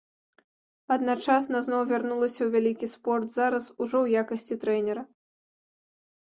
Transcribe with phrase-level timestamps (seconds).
[0.95, 5.01] Адначасна зноў вярнулася ў вялікі спорт, зараз ужо ў якасці трэнера.